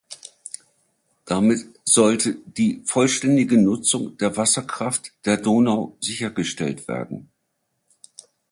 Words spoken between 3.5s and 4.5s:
Nutzung der